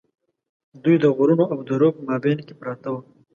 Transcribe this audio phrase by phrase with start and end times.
[0.83, 2.99] دوی د غرونو او درو په مابین کې پراته وو.